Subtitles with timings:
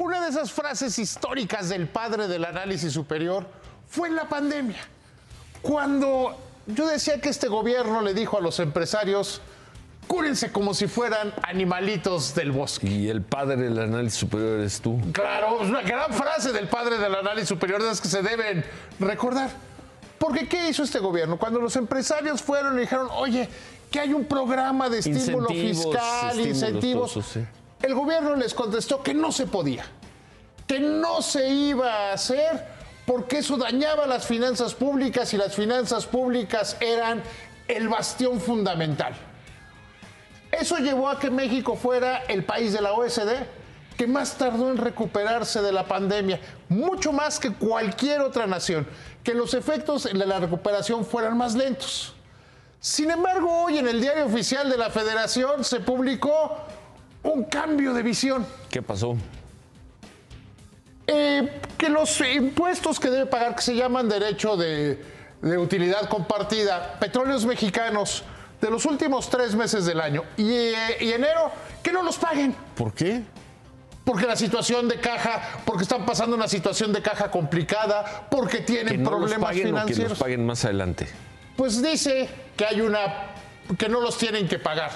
[0.00, 3.46] Una de esas frases históricas del padre del análisis superior
[3.86, 4.80] fue en la pandemia,
[5.60, 9.42] cuando yo decía que este gobierno le dijo a los empresarios,
[10.06, 12.86] cúrense como si fueran animalitos del bosque.
[12.86, 14.98] Y el padre del análisis superior eres tú.
[15.12, 18.64] Claro, es una gran frase del padre del análisis superior de las que se deben
[19.00, 19.50] recordar.
[20.16, 21.38] Porque ¿qué hizo este gobierno?
[21.38, 23.50] Cuando los empresarios fueron y dijeron, oye,
[23.90, 27.46] que hay un programa de estímulo Incentivos, fiscal, incentivos, todo eso, sí.
[27.82, 29.84] El gobierno les contestó que no se podía,
[30.66, 36.06] que no se iba a hacer porque eso dañaba las finanzas públicas y las finanzas
[36.06, 37.22] públicas eran
[37.66, 39.14] el bastión fundamental.
[40.52, 43.30] Eso llevó a que México fuera el país de la OSD
[43.96, 48.86] que más tardó en recuperarse de la pandemia, mucho más que cualquier otra nación,
[49.22, 52.14] que los efectos de la recuperación fueran más lentos.
[52.80, 56.56] Sin embargo, hoy en el diario oficial de la Federación se publicó
[57.22, 58.46] un cambio de visión.
[58.70, 59.16] ¿Qué pasó?
[61.06, 65.02] Eh, que los impuestos que debe pagar, que se llaman derecho de,
[65.42, 68.22] de utilidad compartida, petróleos mexicanos,
[68.60, 71.50] de los últimos tres meses del año y, eh, y enero,
[71.82, 72.54] que no los paguen.
[72.76, 73.22] ¿Por qué?
[74.04, 78.64] Porque la situación de caja, porque están pasando una situación de caja complicada, porque Que
[78.64, 80.10] tienen los problemas o que financieros.
[80.10, 81.08] los paguen más adelante.
[81.56, 83.00] Pues dice que hay una
[83.78, 84.90] que no los tienen que pagar.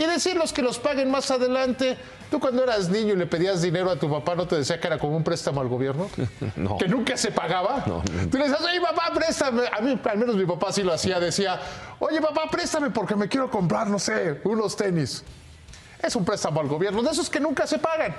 [0.00, 1.98] Y decirlos que los paguen más adelante.
[2.30, 4.86] Tú cuando eras niño y le pedías dinero a tu papá, ¿no te decía que
[4.86, 6.08] era como un préstamo al gobierno?
[6.56, 6.78] No.
[6.78, 7.84] Que nunca se pagaba.
[7.86, 8.02] No.
[8.30, 9.64] Tú le decías, oye papá, préstame.
[9.70, 11.20] A mí, al menos mi papá sí lo hacía.
[11.20, 11.60] Decía,
[11.98, 15.22] oye papá, préstame porque me quiero comprar, no sé, unos tenis.
[16.02, 18.16] Es un préstamo al gobierno, de esos que nunca se pagan.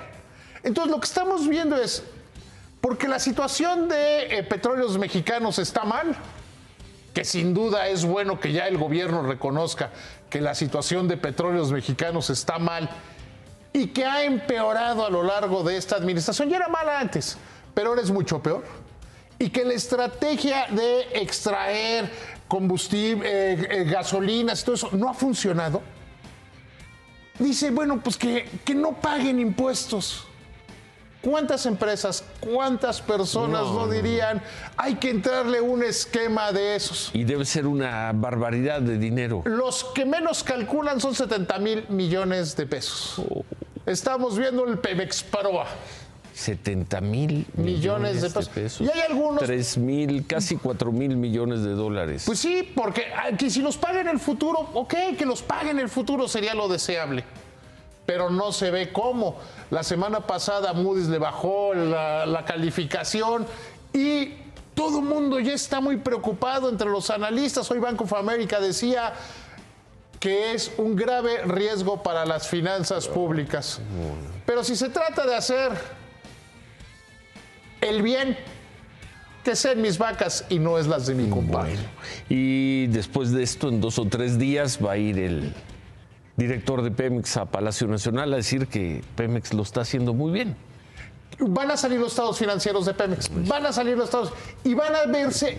[0.61, 2.03] Entonces lo que estamos viendo es,
[2.79, 6.15] porque la situación de eh, petróleos mexicanos está mal,
[7.13, 9.89] que sin duda es bueno que ya el gobierno reconozca
[10.29, 12.89] que la situación de petróleos mexicanos está mal
[13.73, 16.49] y que ha empeorado a lo largo de esta administración.
[16.49, 17.37] Ya era mala antes,
[17.73, 18.63] pero ahora es mucho peor.
[19.39, 22.11] Y que la estrategia de extraer
[22.47, 25.81] combustible, eh, eh, gasolinas todo eso no ha funcionado.
[27.39, 30.27] Dice, bueno, pues que, que no paguen impuestos.
[31.21, 34.41] ¿Cuántas empresas, cuántas personas no, dirían,
[34.75, 37.11] hay que entrarle un esquema de esos?
[37.13, 39.43] Y debe ser una barbaridad de dinero.
[39.45, 43.21] Los que menos calculan son 70 mil millones de pesos.
[43.85, 45.67] Estamos viendo el Pemex Paroa.
[46.33, 48.81] 70 mil Millones de pesos.
[48.81, 52.23] Y hay algunos- 3 mil, casi 4 mil millones de dólares.
[52.25, 55.69] Pues sí, porque ah, que si los paga en el futuro, ok, que los pague
[55.69, 57.23] en el futuro sería lo deseable.
[58.11, 59.37] Pero no se ve cómo.
[59.69, 63.47] La semana pasada Moody's le bajó la, calificación
[63.93, 64.33] y
[64.75, 67.71] todo el mundo ya está muy preocupado entre los analistas.
[67.71, 69.13] Hoy Bank of America decía
[70.19, 73.79] que es un grave riesgo para las finanzas públicas.
[74.45, 75.71] Pero si se trata de hacer
[77.79, 78.37] el bien,
[79.45, 81.77] que sean mis vacas y no es las de mi compadre.
[82.27, 85.53] Y después de esto, en dos o tres días, va a ir el
[86.37, 90.55] director de Pemex a Palacio Nacional a decir que Pemex lo está haciendo muy bien.
[91.39, 94.33] Van a salir los estados financieros de Pemex, van a salir los estados
[94.63, 95.57] y van a verse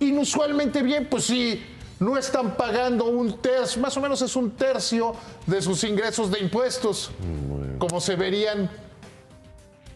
[0.00, 1.62] inusualmente bien, pues si
[2.00, 5.14] no están pagando un tercio, más o menos es un tercio
[5.46, 7.10] de sus ingresos de impuestos,
[7.78, 8.70] como se verían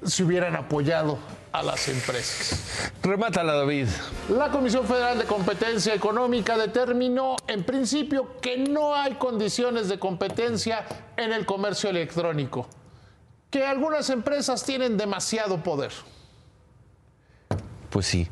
[0.05, 1.19] si hubieran apoyado
[1.55, 2.91] a las empresas.
[3.01, 3.87] Remátala, David.
[4.29, 10.85] La Comisión Federal de Competencia Económica determinó en principio que no hay condiciones de competencia
[11.17, 12.69] en el comercio electrónico,
[13.51, 15.93] que algunas empresas tienen demasiado poder.
[17.89, 18.29] Pues sí.